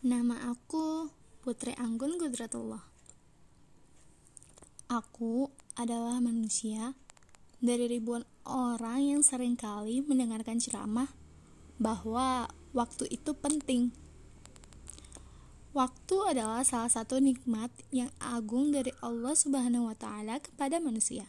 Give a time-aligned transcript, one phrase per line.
[0.00, 1.12] Nama aku
[1.44, 2.80] Putri Anggun Gudratullah.
[4.88, 6.96] Aku adalah manusia
[7.60, 11.12] dari ribuan orang yang sering kali mendengarkan ceramah
[11.76, 13.92] bahwa waktu itu penting.
[15.76, 21.28] Waktu adalah salah satu nikmat yang agung dari Allah Subhanahu wa taala kepada manusia.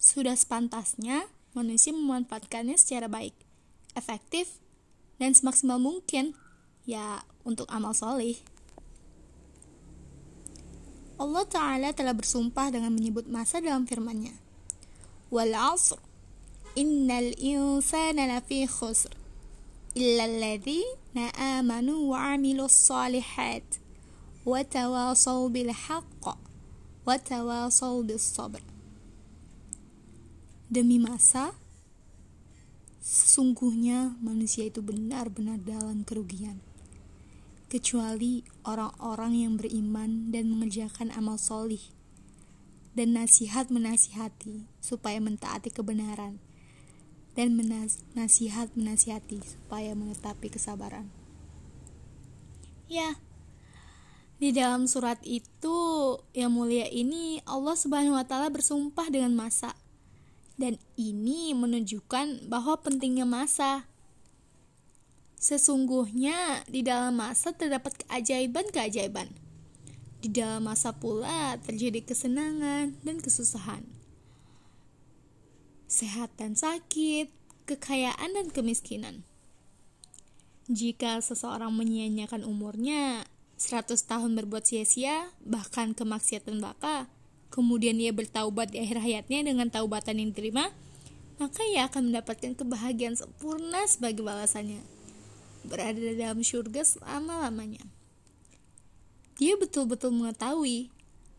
[0.00, 3.36] Sudah sepantasnya manusia memanfaatkannya secara baik,
[3.92, 4.56] efektif,
[5.20, 6.32] dan semaksimal mungkin
[6.88, 8.38] ya untuk amal soleh.
[11.22, 14.34] Allah Ta'ala telah bersumpah dengan menyebut masa dalam firman-Nya.
[15.30, 16.02] Wal asr,
[16.74, 19.14] innal insana lafi khusr,
[19.94, 23.62] illa alladhina amanu wa amilu salihat,
[24.42, 26.34] wa tawasaw bil haqq,
[27.06, 28.60] wa tawasaw bis sabr.
[30.66, 31.54] Demi masa,
[32.98, 36.71] sesungguhnya manusia itu benar-benar dalam kerugian
[37.72, 41.80] kecuali orang-orang yang beriman dan mengerjakan amal solih
[42.92, 46.36] dan nasihat menasihati supaya mentaati kebenaran
[47.32, 51.08] dan menas nasihat menasihati supaya menetapi kesabaran.
[52.92, 53.16] Ya,
[54.36, 55.72] di dalam surat itu
[56.36, 59.72] yang mulia ini Allah Subhanahu wa taala bersumpah dengan masa.
[60.60, 63.88] Dan ini menunjukkan bahwa pentingnya masa
[65.42, 69.26] Sesungguhnya di dalam masa terdapat keajaiban-keajaiban.
[70.22, 73.82] Di dalam masa pula terjadi kesenangan dan kesusahan.
[75.90, 77.26] Sehat dan sakit,
[77.66, 79.26] kekayaan dan kemiskinan.
[80.70, 83.26] Jika seseorang menyia-nyiakan umurnya
[83.58, 87.10] 100 tahun berbuat sia-sia, bahkan kemaksiatan baka,
[87.50, 90.70] kemudian ia bertaubat di akhir hayatnya dengan taubatan yang diterima,
[91.42, 94.91] maka ia akan mendapatkan kebahagiaan sempurna sebagai balasannya
[95.66, 97.82] berada dalam surga selama-lamanya.
[99.40, 100.92] Dia betul-betul mengetahui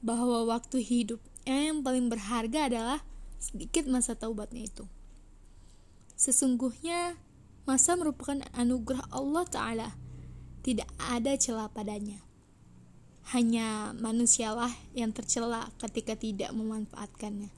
[0.03, 2.99] bahwa waktu hidupnya yang paling berharga adalah
[3.39, 4.83] sedikit masa taubatnya itu.
[6.19, 7.19] Sesungguhnya,
[7.63, 9.89] masa merupakan anugerah Allah Ta'ala.
[10.63, 12.23] Tidak ada celah padanya.
[13.35, 17.51] Hanya manusialah yang tercela ketika tidak memanfaatkannya.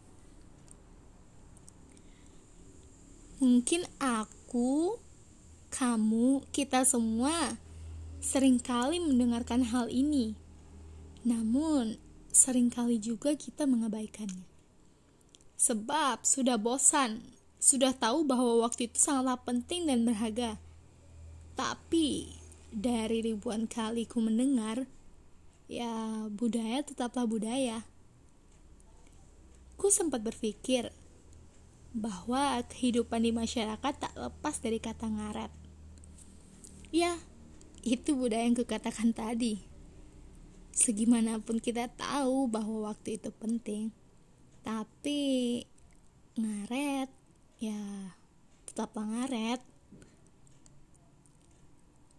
[3.41, 4.97] Mungkin aku
[5.75, 7.59] kamu, kita semua
[8.23, 10.39] sering kali mendengarkan hal ini.
[11.27, 11.99] Namun,
[12.31, 14.47] sering kali juga kita mengabaikannya.
[15.59, 17.19] Sebab sudah bosan,
[17.59, 20.55] sudah tahu bahwa waktu itu sangatlah penting dan berharga.
[21.59, 22.31] Tapi,
[22.71, 24.87] dari ribuan kali ku mendengar,
[25.67, 27.83] ya budaya tetaplah budaya.
[29.75, 30.95] Ku sempat berpikir
[31.95, 35.64] bahwa kehidupan di masyarakat tak lepas dari kata ngaret.
[36.93, 37.17] Ya,
[37.81, 39.65] itu budaya yang kukatakan tadi.
[40.75, 43.95] Segimanapun kita tahu bahwa waktu itu penting,
[44.61, 45.63] tapi
[46.35, 47.07] ngaret,
[47.61, 48.11] ya
[48.67, 49.63] tetaplah ngaret.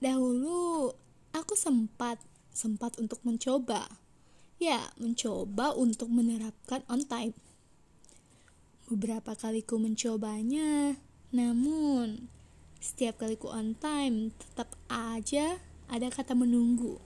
[0.01, 0.95] Dahulu
[1.37, 2.17] aku sempat
[2.57, 3.85] sempat untuk mencoba.
[4.57, 7.37] Ya, mencoba untuk menerapkan on time.
[8.89, 10.97] Beberapa kali ku mencobanya,
[11.29, 12.33] namun
[12.81, 17.01] setiap kali ku on time, tetap aja ada kata menunggu.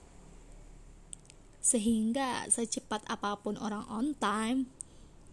[1.61, 4.65] Sehingga secepat apa pun orang on time,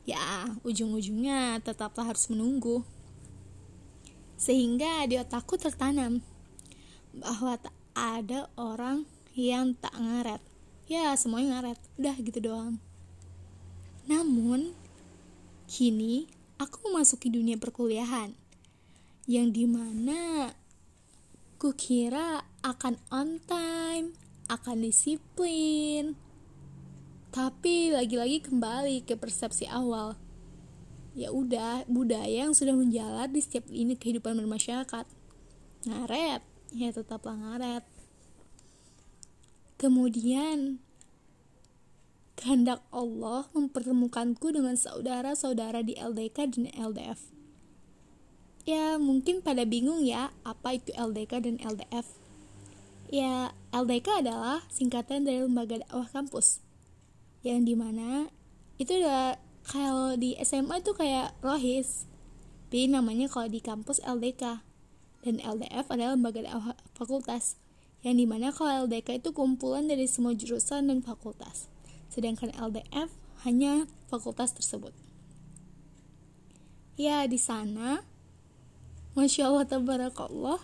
[0.04, 2.84] ya ujung-ujungnya tetaplah harus menunggu.
[4.38, 6.22] Sehingga di otakku tertanam
[7.16, 10.43] bahwa tak ada orang yang tak ngaret.
[10.87, 11.78] Ya, semuanya ngaret.
[11.98, 12.78] Udah gitu doang.
[14.09, 14.72] Namun,
[15.69, 18.32] kini aku memasuki dunia perkuliahan
[19.28, 20.56] yang di mana
[21.61, 24.16] kukira akan on time,
[24.49, 26.16] akan disiplin,
[27.28, 30.16] tapi lagi-lagi kembali ke persepsi awal.
[31.12, 35.05] Ya udah, budaya yang sudah menjalar di setiap ini kehidupan bermasyarakat.
[35.84, 37.84] Ngaret, ya tetaplah ngaret.
[39.77, 40.81] Kemudian
[42.33, 47.37] kehendak Allah mempertemukanku dengan saudara-saudara di LDK dan LDF
[48.65, 52.07] Ya, mungkin pada bingung ya, apa itu LDK dan LDF.
[53.09, 56.60] Ya, LDK adalah singkatan dari Lembaga Dakwah Kampus.
[57.47, 58.28] Yang di mana
[58.78, 59.39] itu adalah
[59.69, 62.09] kalau di SMA itu kayak rohis.
[62.69, 64.65] Tapi namanya kalau di kampus LDK.
[65.25, 67.59] Dan LDF adalah lembaga dakwah fakultas.
[68.01, 71.66] Yang di mana kalau LDK itu kumpulan dari semua jurusan dan fakultas.
[72.09, 73.13] Sedangkan LDF
[73.45, 74.95] hanya fakultas tersebut.
[76.97, 78.08] Ya, di sana
[79.16, 80.60] Masya Allah tabarakallah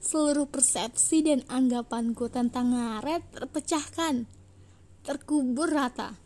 [0.00, 4.24] seluruh persepsi dan anggapanku tentang ngaret terpecahkan,
[5.04, 6.16] terkubur rata.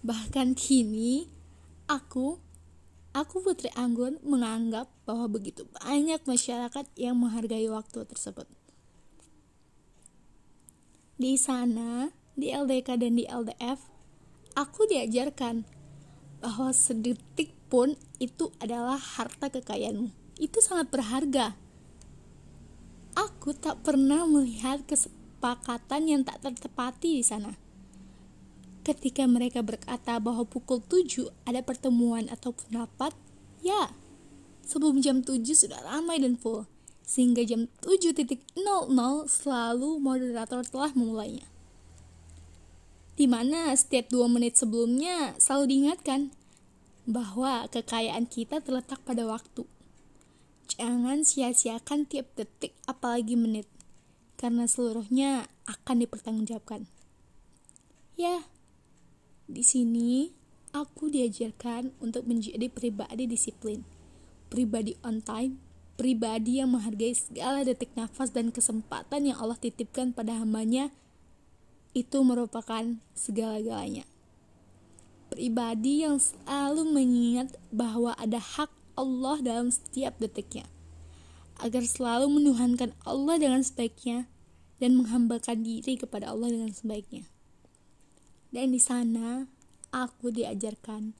[0.00, 1.28] Bahkan kini,
[1.84, 2.40] aku,
[3.12, 8.48] aku Putri Anggun menganggap bahwa begitu banyak masyarakat yang menghargai waktu tersebut.
[11.18, 13.82] Di sana, di LDK dan di LDF,
[14.56, 15.66] aku diajarkan
[16.38, 20.14] bahwa sedetik pun itu adalah harta kekayaanmu.
[20.38, 21.58] Itu sangat berharga.
[23.18, 27.58] Aku tak pernah melihat kesepakatan yang tak tertepati di sana.
[28.86, 33.12] Ketika mereka berkata bahwa pukul 7 ada pertemuan ataupun rapat,
[33.60, 33.92] ya,
[34.64, 36.64] sebelum jam 7 sudah ramai dan full
[37.08, 38.52] sehingga jam 7.00
[39.24, 41.48] selalu moderator telah memulainya.
[43.16, 46.30] Di mana setiap dua menit sebelumnya selalu diingatkan
[47.08, 49.64] bahwa kekayaan kita terletak pada waktu.
[50.78, 53.66] Jangan sia-siakan tiap detik apalagi menit,
[54.38, 56.86] karena seluruhnya akan dipertanggungjawabkan.
[58.14, 58.46] Ya,
[59.50, 60.30] di sini
[60.70, 63.82] aku diajarkan untuk menjadi pribadi disiplin,
[64.46, 65.58] pribadi on time,
[65.98, 70.94] pribadi yang menghargai segala detik nafas dan kesempatan yang Allah titipkan pada hambanya
[71.90, 74.06] itu merupakan segala-galanya.
[75.26, 80.66] Pribadi yang selalu mengingat bahwa ada hak Allah dalam setiap detiknya,
[81.62, 84.26] agar selalu menuhankan Allah dengan sebaiknya
[84.82, 87.30] dan menghambakan diri kepada Allah dengan sebaiknya.
[88.50, 89.46] Dan di sana
[89.94, 91.14] aku diajarkan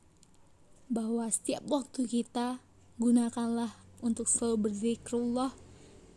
[0.91, 2.59] bahwa setiap waktu kita
[2.99, 5.53] gunakanlah untuk selalu berzikrullah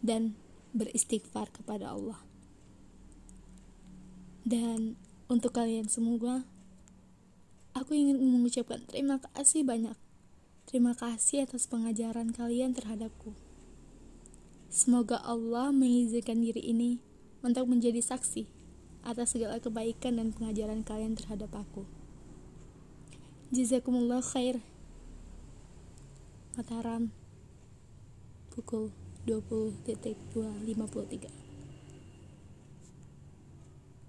[0.01, 0.33] dan
[0.71, 2.19] beristighfar kepada Allah.
[4.41, 4.97] Dan
[5.29, 6.47] untuk kalian semua,
[7.77, 9.95] aku ingin mengucapkan terima kasih banyak.
[10.71, 13.35] Terima kasih atas pengajaran kalian terhadapku.
[14.71, 17.03] Semoga Allah mengizinkan diri ini
[17.43, 18.47] untuk menjadi saksi
[19.03, 21.83] atas segala kebaikan dan pengajaran kalian terhadap aku.
[23.51, 24.63] Jazakumullah khair.
[26.55, 27.11] Mataram
[28.55, 28.95] pukul
[29.27, 31.40] 20.253